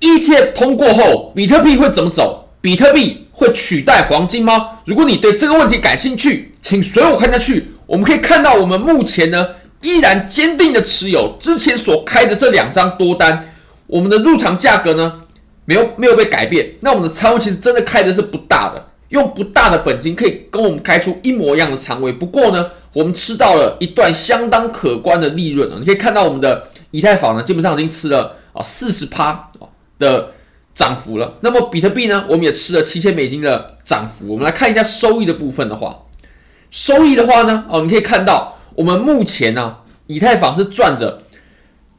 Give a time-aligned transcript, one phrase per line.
[0.00, 2.48] ETF 通过后，比特币会怎么走？
[2.60, 4.78] 比特币会取代黄金吗？
[4.84, 7.68] 如果你对这个问题感兴趣，请随我看下去。
[7.86, 9.46] 我们可以看到，我们目前呢
[9.82, 13.52] 依然坚定的持有之前所开的这两张多单，
[13.86, 15.22] 我们的入场价格呢
[15.64, 16.70] 没有没有被改变。
[16.80, 22.12] 那我们的仓位其实真的开的是不大的，用不大的本金可以跟我们开出一模一样的仓位。
[22.12, 25.76] 不过呢，我们吃到了一段相当可观的利润啊！
[25.78, 29.66] 你可以看到我们的以太坊呢，基本上已经吃了啊四十趴啊
[30.00, 30.32] 的
[30.74, 31.34] 涨幅了。
[31.42, 34.26] 那么比特币呢，我们也吃了七千美金的涨幅。
[34.26, 35.96] 我们来看一下收益的部分的话，
[36.72, 39.76] 收益的话呢，哦，你可以看到我们目前呢，
[40.08, 41.22] 以太坊是赚着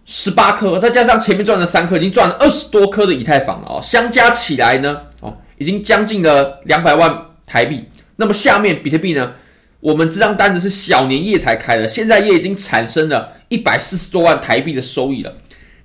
[0.05, 3.79] 十八颗，再加上前面赚了三颗，已经赚了二十多颗的以太坊了哦。
[3.81, 7.85] 相加起来呢，哦，已经将近了两百万台币。
[8.17, 9.33] 那么下面比特币呢，
[9.79, 15.33] 我们这张单子是小年夜才开的，现在也已经产生了一百四十多万台币的收益了。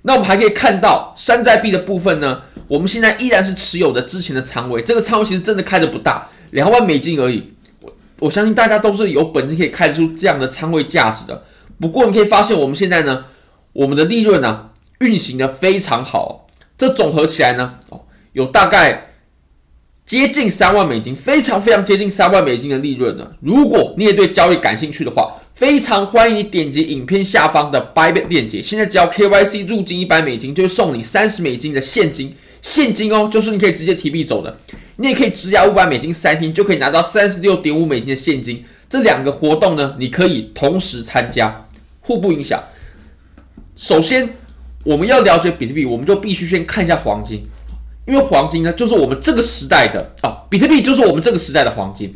[0.03, 7.51] 那我们还可以看到山寨币的部分呢，我们现在依然是持有的之前的仓位，这个仓位其实真的开的不大，两万美金而已。
[7.81, 11.43] 我我相信大家都是有本事可以开出这样的仓位价值的。
[11.79, 13.25] 不过你可以发现，我们现在呢，
[13.73, 17.73] 我们的利润呢、运行的非常好，这总合起来呢，
[18.33, 19.11] 有大概
[20.05, 23.27] 接近三万美金，非常非常接近三万美金的利润呢。
[23.41, 34.55] 如果你也对交易感兴趣的话，非常欢迎你点击影片下方的 Buybit 链接，现在只要 KYC 入金一百美金，就会送你三十美金的现金，现金哦，就是你可以直接提币走的。
[34.97, 38.63] 你也可以质押五百美金三天，就可以拿到三十六点五美金的现金。
[38.87, 41.65] 这两个活动呢，你可以同时参加，
[42.01, 42.63] 互不影响。
[43.75, 44.29] 首先，
[44.83, 47.41] 我们要了解比特币，我们就必须先看一下黄金，
[48.05, 52.15] 因为黄金呢，就是我们这个时代的啊，比特币就是我们这个时代的黄金。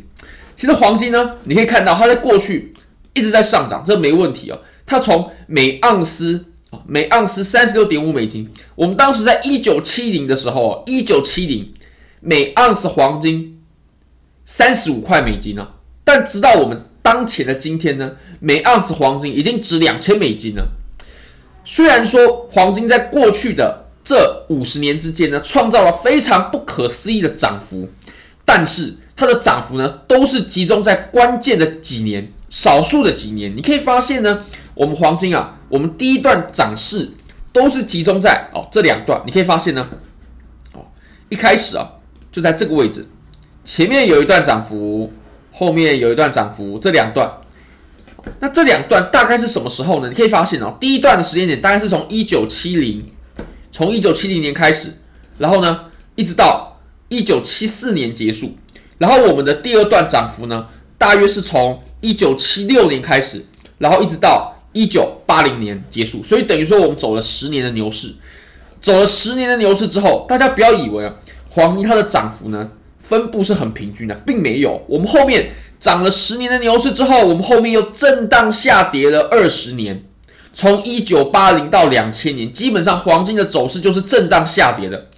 [0.54, 2.72] 其实黄金呢，你可以看到它在过去。
[3.14, 4.58] 一直在上涨，这没问题哦。
[4.86, 8.50] 它从每盎司啊，每盎司三十六点五美金。
[8.74, 11.72] 我们当时在一九七零的时候，一九七零
[12.20, 13.60] 每盎司黄金
[14.44, 15.68] 三十五块美金呢。
[16.04, 20.68] 但直到我们当前的今天呢，每盎司黄金已经值两千美金了。
[21.64, 27.88] 虽然说黄金在过去的这五十年之间呢，创造了非常不可思议的涨幅，
[28.44, 32.32] 但是它的涨幅呢，都是集中在关键的几年。
[32.52, 37.10] 少数的几年，你可以发现呢，我们黄金啊，我们第一段涨势
[37.50, 39.88] 都是集中在哦这两段，你可以发现呢，
[40.74, 40.84] 哦
[41.30, 41.88] 一开始啊
[42.30, 43.06] 就在这个位置，
[43.64, 45.10] 前面有一段涨幅，
[45.50, 47.32] 后面有一段涨幅，这两段，
[48.40, 50.10] 那这两段大概是什么时候呢？
[50.10, 53.02] 你可以发现哦，第一段的时间点大概是从一九七零，
[53.70, 54.92] 从一九七零年开始，
[55.38, 55.86] 然后呢
[56.16, 58.58] 一直到一九七四年结束，
[58.98, 60.68] 然后我们的第二段涨幅呢，
[61.02, 63.44] 大约是从一九七六年开始，
[63.78, 68.14] 然后一直到一九八零年结束，所以等于说我们走了十年的牛市。
[68.80, 71.12] 走了十年的牛市之后，大家不要以为啊，
[71.50, 72.70] 黄金它的涨幅呢
[73.00, 74.80] 分布是很平均的，并没有。
[74.86, 80.04] 我们后面涨了十年的牛市之后，我们后面又震荡下跌了二十年，
[80.54, 85.08] 从一九八零到两千年，基本上黄金的走势就是震荡下跌的。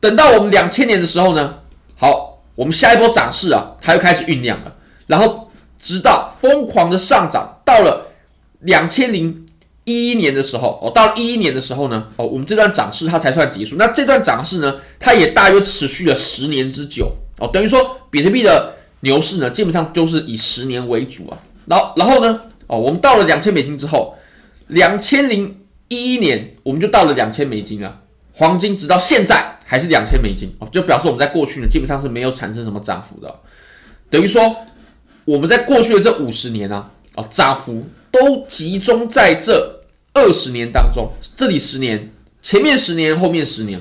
[0.00, 1.56] 等到我们两千年的时候呢，
[1.98, 4.76] 好，我们下一波涨势啊，它又开始酝酿了，
[5.10, 5.46] 然后。
[5.82, 8.12] 直到疯狂的上涨，到了
[8.60, 9.46] 两千零
[9.84, 13.76] 一一年的时候，哦，到一一年的时候呢，哦，我们这段涨势它才算结束。
[13.78, 21.38] 那这段涨势呢，它也大约持续了十年之久，哦，等于说比特币的牛市呢，基本上就是以十年为主啊。
[21.64, 24.14] 然后，然后呢，哦，我们到了两千美金之后，
[24.66, 28.00] 两千零一一年我们就到了两千美金了，
[28.34, 33.34] 黄金直到现在还是两千美金，哦，就表示我们在过去呢，基本上是没有产生什么涨幅的，
[34.10, 34.54] 等于说。
[35.30, 39.80] 我们在过去的这五十年啊，啊，涨幅都集中在这
[40.12, 42.10] 二十年当中，这里十年，
[42.42, 43.80] 前面十年，后面十年，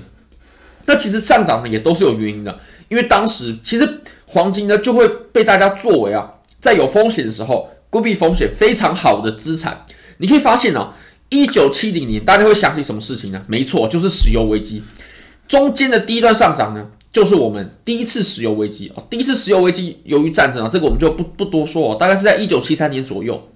[0.85, 9.83] 那其实上涨呢也都是有原因的，因为当时其实黄金呢就会被大家作为啊，在有风险的时候规避风险非常好的资产。
[10.19, 10.93] 你可以发现啊，
[11.29, 13.41] 一九七零年大家会想起什么事情呢？
[13.47, 14.83] 没错，就是石油危机，
[15.47, 16.85] 中间的第一段上涨呢。
[17.11, 23.49] 就是我们第一次石油危机啊，第一次石油危机由于战争啊，这个我们就不不多说哦，大概是在一九七三年左右。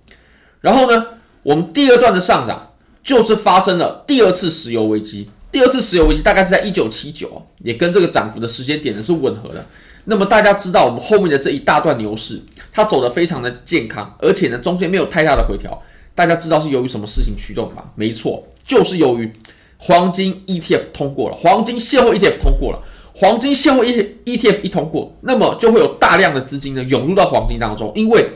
[0.62, 1.06] 然后呢，
[1.44, 2.74] 我们第二段的上涨
[3.04, 9.64] 就是发生了第二次石油危机，第二次石油危机大概是在一九七九，也跟这个涨幅的时间点呢是吻合的。
[10.06, 12.42] 那么大家知道我们后面的这一大段牛市，
[12.72, 15.80] 它走得非常的健康，而且呢中间没有太大的回调。
[16.16, 17.92] 大家知道是由于什么事情驱动吧？
[17.96, 19.32] 没错，就是由于
[19.78, 22.80] 黄金 ETF 通过了，黄金现货 ETF 通过了。
[23.16, 28.28] 黄金现货 E ETF 一通过，那么就会有大量的资金呢涌入到黄金当中，因为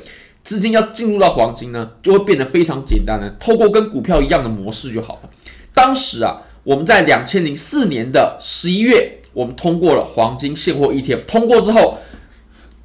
[0.43, 5.29] 资金要进入到黄金呢，就会变得非常简单了，透过跟股票一样的模式就好了。
[5.73, 11.97] 当时啊，我们在两千零四年的十一月，我们通过了黄金现货 ETF，通过之后，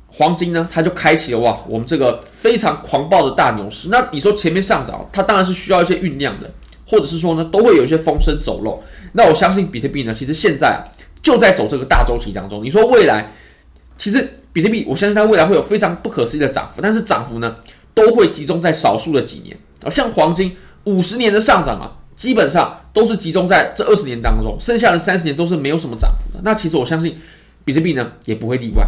[0.09, 3.89] 黄金呢，它就开启了哇，我们这个非常狂暴的大牛市。
[3.91, 6.51] 那你说前面上涨，它当然是需要一些酝酿的，
[6.87, 8.83] 或者是说呢，都会有一些风声走漏。
[9.13, 10.81] 那我相信比特币呢，其实现在啊，
[11.23, 12.63] 就在走这个大周期当中。
[12.63, 13.31] 你说未来，
[13.97, 17.57] 其实比特币，我相信它未来会有非常不可思议的涨幅，但是涨幅呢，
[17.95, 21.99] 都会集中在少数的几年啊，像黄金五十年的上涨啊。
[22.15, 26.41] 基本上都是集中在这二十年当中，剩下的三十年都是没有什么涨幅的。
[26.45, 27.19] 那其实我相信，
[27.65, 28.87] 比特币呢也不会例外。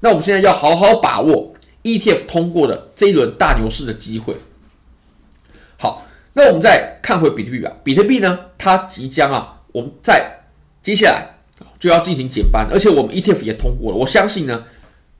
[0.00, 1.54] 那我们现在要好好把握
[1.84, 4.34] ETF 通过的这一轮大牛市的机会。
[5.78, 6.04] 好，
[6.34, 7.72] 那我们再看回比特币吧。
[7.82, 10.42] 比特币呢，它即将啊，我们在
[10.82, 11.33] 接下来
[11.84, 13.98] 就要进行减半，而且我们 ETF 也通过了。
[13.98, 14.64] 我相信呢，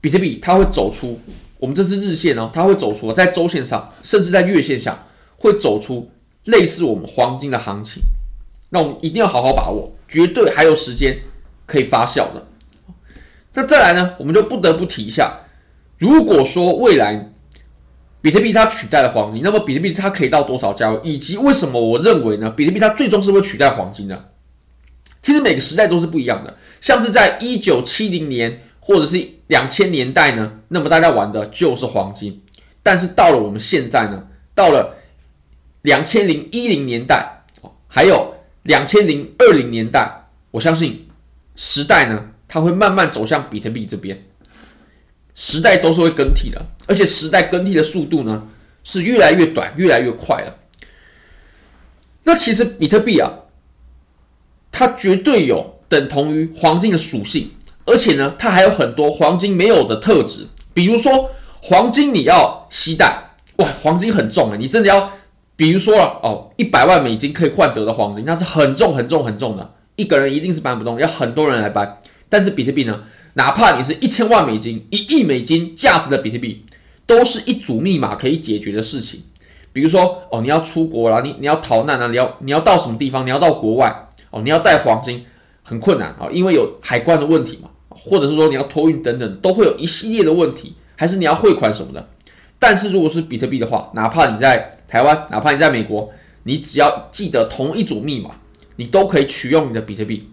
[0.01, 1.19] 比特币它会走出
[1.59, 4.97] 我们这支日线哦，它会走出在周线上，甚至在月线上
[5.37, 6.09] 会走出。
[6.45, 8.01] 类似我们黄金的行情，
[8.69, 11.19] 那我们一定要好好把握，绝对还有时间
[11.65, 12.47] 可以发酵的。
[13.53, 15.39] 那再来呢，我们就不得不提一下，
[15.97, 17.31] 如果说未来
[18.21, 22.51] 比特币它取代了黄金，那么比特币它可以到多少价位，以及为什么我认为呢？
[22.51, 24.31] 比特币它最终是会取代黄金的？
[25.25, 32.43] 其实每个时代都是不一样的，像是在一九七零年或者是两千年代呢，那么大家玩的就是黄金，
[32.83, 34.97] 但是到了我们现在呢，到了。
[35.85, 37.43] 两千零一零年代，
[37.87, 38.33] 还有
[38.63, 41.07] 两千零二零年代，我相信
[41.55, 44.19] 时代呢，它会慢慢走向比特币这边。
[45.35, 48.47] 时代都是会更替的，而且时代更替的速度呢，
[48.83, 50.55] 是越来越短，越来越快了。
[52.23, 53.31] 那其实比特币啊，
[54.77, 57.49] 它绝对有等同于黄金的属性，
[57.85, 61.31] 而且呢，它还有很多黄金没有的特质，比如说
[61.61, 65.09] 黄金你要携带，哇，黄金很重啊，你真的要。
[65.57, 71.97] 比如说了哦，一百万美金可以换得的黄金，那是很重很重很重的，一个人一定是搬不动，要很多人来搬。
[72.27, 73.03] 但是比特币呢，
[73.35, 76.65] 哪怕你是一千万美金、一亿美金价值的比特币，
[77.05, 79.23] 都是一组密码可以解决的事情。
[79.71, 83.25] 比如说哦，你要出国了，你你要逃难啊，你要你要到什么地方？
[83.25, 84.04] 你要到国外
[84.35, 85.25] 哦，你要带黄金
[85.63, 92.05] 很困难啊，因为有海关的问题嘛，或者是说你要托运等等，都会有一系列的问题，还是你要汇款什么的。
[92.59, 96.11] 但是如果是比特币的话，哪怕你在台湾，哪怕你在美国，
[96.43, 98.31] 你只要记得同一组密码，
[98.75, 100.29] 你都可以取用你的比特币，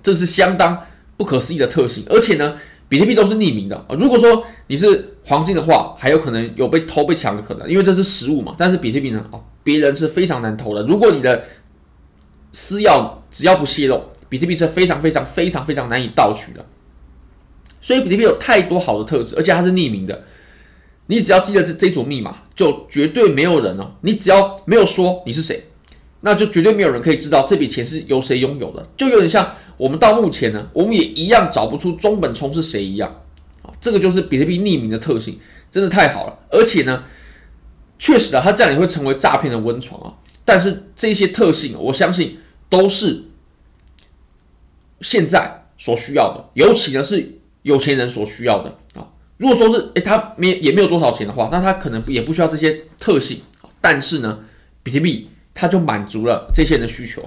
[0.00, 0.84] 这是相当
[1.16, 2.04] 不可思议的特性。
[2.08, 2.54] 而且呢，
[2.88, 3.96] 比特币都是匿名的啊。
[3.98, 8.54] 如果说你是黄金的话，还有可能有被偷被抢的可能，因为这是实物嘛。
[8.56, 10.82] 但是比特币呢，哦，别人是非常难偷的。
[10.84, 11.44] 如果你的
[12.60, 16.66] 私钥只要不泄露，比特币是非常非常非常非常难以盗取的。
[17.80, 20.24] 所以比特币有太多好的特质，而且它是匿名的。
[21.06, 23.92] 你只要记得这这组密码，就绝对没有人哦。
[24.00, 25.68] 你只要没有说你是谁，
[26.22, 28.84] 那就绝对没有人可以知道这笔钱是由谁拥有的。
[28.96, 33.22] 就有点像我们到目前呢，我们也一样找不出中本聪是谁一样
[33.62, 33.70] 啊。
[33.80, 35.38] 这个就是比特币匿名的特性，
[35.70, 36.36] 真的太好了。
[36.50, 37.04] 而且呢，
[38.00, 40.12] 确实啊，它这样也会成为诈骗的温床啊。
[40.44, 42.38] 但是这些特性，我相信
[42.68, 43.24] 都是
[45.00, 49.06] 现在所需要的，尤其呢是有钱人所需要的啊。
[49.36, 53.40] 如果说是诶，他没也没有多少钱的话，那他可能也不需要这些特性。
[53.80, 54.40] 但是呢，
[54.82, 57.22] 比特币它就满足了这些人的需求，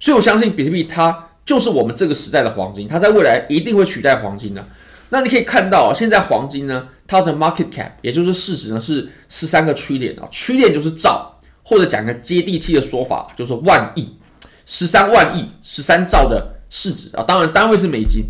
[0.00, 4.68] 所以我相信比特币它就是我们这个时代的黄金，它在未来一定会取代黄金的。
[5.10, 14.12] 那你可以看到啊，现在黄金呢，它的 market cap 也就是市值呢是十三个区点啊区点就是兆，或者讲个接地气的说法，就是万亿，
[14.70, 18.26] 十三万亿，十三兆的市值啊，当然单位是美金。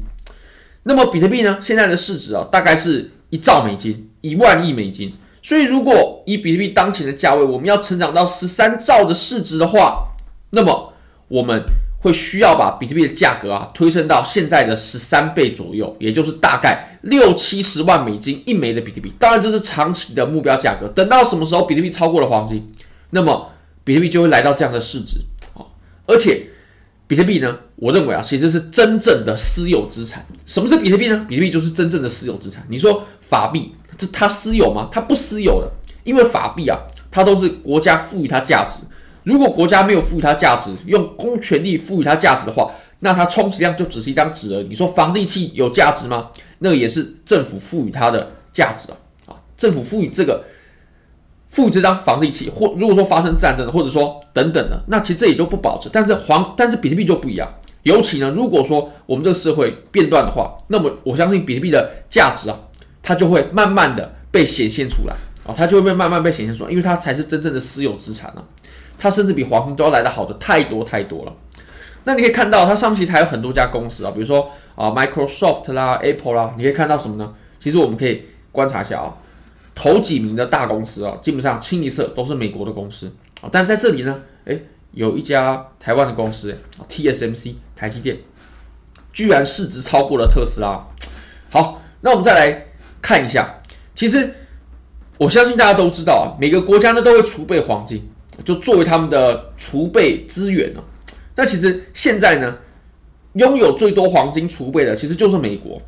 [0.84, 1.58] 那么比特币呢？
[1.60, 5.12] 现在的市值啊，大概是一兆美金，一万亿美金。
[5.42, 10.04] 所以如果以比特币当前的价位，我们要成长到十三兆的市值的话，
[10.50, 10.92] 那么
[11.26, 11.60] 我们
[12.00, 19.12] 会需要把比特币的价格啊推升到现在的十三倍左右，也就是大概六七十万美金一枚的比特币。
[19.18, 20.86] 当然这是长期的目标价格。
[20.88, 22.72] 等到什么时候比特币超过了黄金，
[23.10, 23.50] 那么
[23.82, 25.18] 比特币就会来到这样的市值，
[26.08, 26.48] 而且。
[27.06, 27.58] 比特币呢？
[27.76, 30.22] 我认为啊，其实是真正的私有资产。
[30.46, 31.24] 什么是比特币呢？
[31.26, 32.62] 比特币就是真正的私有资产。
[32.68, 34.90] 你说法币，这它私有吗？
[34.92, 35.72] 它不私有的，
[36.04, 36.76] 因为法币啊，
[37.10, 38.80] 它都是国家赋予它价值。
[39.24, 44.66] 如果国家没有赋予它价值，用公权力赋予它价值的话，那它充其量就只是一张纸而已。
[44.68, 46.28] 你说房地契有价值吗？
[46.58, 49.32] 那也是政府赋予它的价值啊！
[49.32, 50.44] 啊，政府赋予这个。
[51.48, 55.88] 付这张房地契，或如果说发生战争，或者说等等的，那其实这也就不保值。
[55.92, 57.48] 但是黄，但是比特币就不一样。
[57.84, 62.58] 尤其呢，如果说我们这个社会变乱的话，那么我相信比特币的价值啊，
[63.02, 65.14] 它就会慢慢的被显现出来
[65.46, 68.44] 啊，它就会被慢慢被显现出来，因为它才是真正的私有资产啊，
[68.98, 71.32] 它甚至比黄金都要来得好的太多太多了。
[72.04, 77.32] 那你可以看到它上面其实还有很多家公司啊，比如说啊 Microsoft 啦、Apple 啦，你可以看到什么呢？
[77.58, 79.14] 其实我们可以观察一下啊，
[79.78, 83.08] 头几名的大公司啊，基本上清一色都是美国的公司
[83.40, 83.48] 啊。
[83.52, 86.52] 但在这里呢，诶，有一家台湾的公司
[86.88, 88.18] ，TSMC 台积电，
[89.12, 90.84] 居然市值超过了特斯拉。
[91.48, 92.66] 好，那我们再来
[93.00, 93.62] 看一下，
[93.94, 94.34] 其实
[95.16, 98.02] 我相信大家都知道啊，每个国家呢都会储备黄金，
[98.44, 100.82] 就作为他们的储备资源呢。
[101.36, 102.58] 那其实现在呢，
[103.34, 105.80] 拥有最多黄金储备的其实就是美国，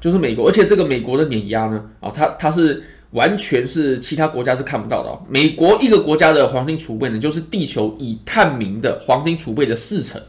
[0.00, 2.82] 就是美国，而且这个美国的碾压呢，啊，它它是
[3.12, 5.18] 完全是其他国家是看不到的。
[5.28, 10.20] 美国一个国家的黄金储备呢，就是地球已探明的黄金储备的四成。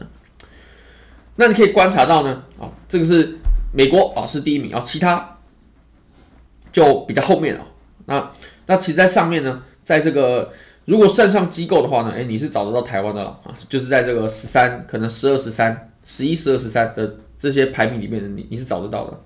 [1.36, 3.38] 那你可以观察到呢，啊，这个是
[3.72, 5.38] 美国啊是第一名啊，其他
[6.72, 7.66] 就比较后面了。
[8.06, 8.30] 那
[8.66, 10.52] 那其实在上面呢，在这个。
[10.84, 19.16] 如果算上机构的话呢，诶，你是找得到台湾的啊，就是在这个十三、可能十二、十三、十一、十二、十三的这些排名里面的你，你是找得到的。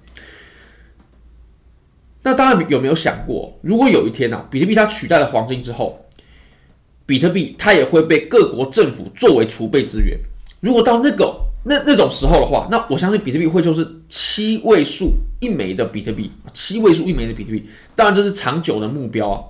[2.26, 6.04] 那当然有没有想过，如果有一天啊，比特币它取代了黄金之后，
[7.06, 10.18] 比特币它也会被各国政府作为储备资源。
[10.58, 17.64] 如果到那个那那种时候的话，那我相信比特币会就是七位数一枚的比特币，七位数一枚的比特币，
[17.94, 19.40] 当然这是长久的目标啊。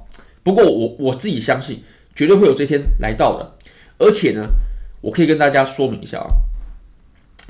[0.43, 1.83] 不过我我自己相信。
[2.15, 3.57] 绝对会有这天来到的，
[3.99, 4.47] 而且呢，
[5.03, 6.33] 我可以跟大家说明一下啊。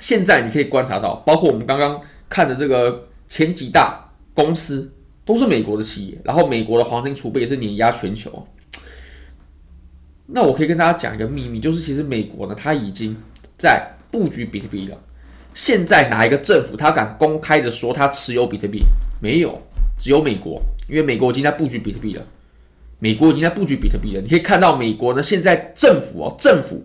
[0.00, 4.92] 现在你可以观察到，包括我们刚刚看的这个前几大公司
[5.26, 8.47] 都是美国的企业，然后美国的黄金储备也是碾压全球。
[10.28, 13.14] 那我可以跟大家讲一个秘密，就是其实美国呢，它已经
[13.59, 14.99] 在布局比特币了。
[15.52, 18.83] 现在哪一个政府他敢公开的说他持有比特币？
[19.21, 19.61] 没有，
[19.99, 22.23] 只有美国，因为美国已经在布局比特币了。
[22.99, 24.21] 美国已经在布局比特币了。
[24.21, 26.85] 你可以看到，美国呢现在政府哦，政府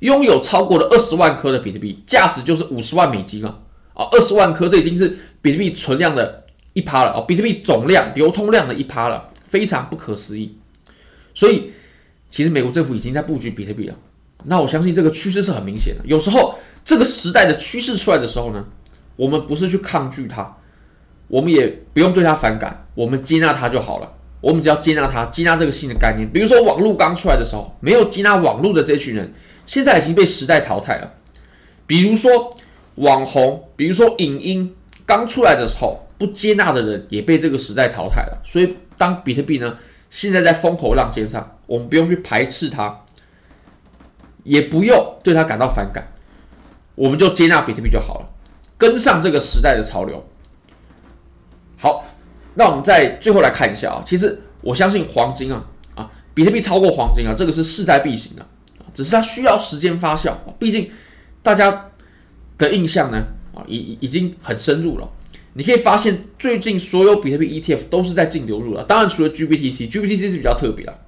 [0.00, 3.60] 拥有超过了二十万颗的比特币，价值就是五十万美金啊！
[3.94, 6.39] 啊，二十万颗，这已经是比特币存量的
[6.72, 10.56] 一趴了哦，比特币总量、流通量的一趴了，非常不可思议。
[11.34, 11.72] 所以，
[12.30, 13.94] 其实美国政府已经在布局比特币了。
[14.44, 16.02] 那我相信这个趋势是很明显的。
[16.06, 18.64] 有时候这个时代的趋势出来的时候呢，
[19.16, 20.56] 我们不是去抗拒它，
[21.28, 24.10] 我们也不用对它反感，我们接纳它就好了。
[24.40, 26.26] 我们只要接纳它，接纳这个新的概念。
[26.32, 29.32] 比如说网络刚出来的时候，没有接纳网络的这群人，
[29.66, 31.12] 现在已经被时代淘汰了。
[31.86, 32.56] 比如说
[32.94, 34.74] 网红，比如说影音
[35.04, 38.40] 刚出来的时候，不接纳的人也被这个时代淘汰了。
[38.44, 39.76] 所以，当比特币呢，
[40.10, 43.00] 现在在风口浪尖上，我们不用去排斥它，
[44.44, 46.06] 也不用对它感到反感，
[46.94, 48.28] 我们就接纳比特币就好了，
[48.76, 50.24] 跟上这个时代的潮流。
[51.78, 52.04] 好。
[52.54, 58.44] 那我们再最后来看一下啊，其实我相信黄金啊啊，比特币超过黄金啊，这个是势在必行的，
[58.92, 60.34] 只是它需要时间发酵。
[60.58, 60.90] 毕竟
[61.44, 61.90] 大家
[62.58, 63.24] 的印象呢
[63.54, 65.08] 啊，已已经很深入了。
[65.54, 70.98] 你可以发现最近所有比特币 ETF 都是在净流入了，当然除了 GBTC，GBTC 是比较特别的，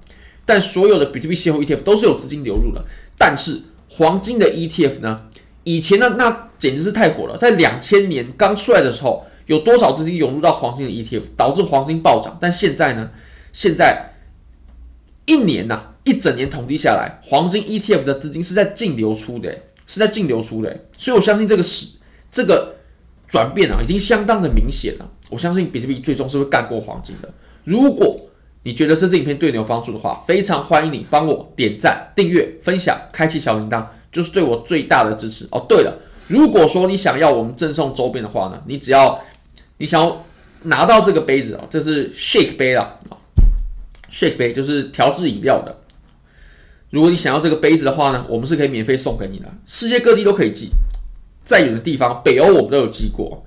[0.45, 2.83] 但所有的比特币现货 ETF 都是有资金流入的。
[3.17, 5.23] 但是黄金的 ETF 呢，
[5.63, 9.25] 以前呢那简直是太火了，在两千年刚出来的时候。
[9.45, 12.37] 有多少资金涌入到黄金的 ETF，导致黄金暴涨？
[12.39, 13.11] 但现在呢？
[13.51, 14.13] 现在
[15.25, 19.53] 一年呐、一整年统计下来，黄金 ETF 的资金是在净流出的，
[19.85, 20.85] 是在净流出的。
[20.97, 21.87] 所以我相信这个是
[22.31, 22.73] 这个
[23.33, 25.09] 转变啊，已经相当的明显了。
[25.31, 27.27] 我相信比特币最终是会干过黄金的。
[27.63, 28.15] 如果
[28.61, 35.65] 你觉得这支影片对你有帮助的话，非常欢迎你帮我点赞、订阅、分享、开启小铃铛，就是对我最大的支持哦。
[35.67, 35.97] 对了，
[36.27, 39.19] 如果说你想要我们赠送周边的话呢，你只要
[39.79, 40.23] 你想要
[40.61, 42.99] 拿到这个杯子啊，这是 shake 杯啊
[44.11, 45.75] ，shake 杯就是调制饮料的。
[46.91, 50.69] 如果你想要这个杯子的话呢，我们是可以免费送给你的，世界各地都可以寄，
[51.43, 53.45] 再远的地方，北欧我们都有寄过。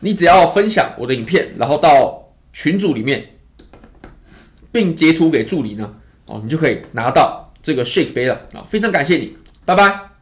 [0.00, 3.26] 你只要分享我的影片，然后到群组里面，
[4.70, 5.94] 并截图给助理呢，
[6.26, 8.62] 哦，你就可以拿到这个 shake 杯了啊！
[8.68, 10.15] 非常感谢你，拜拜。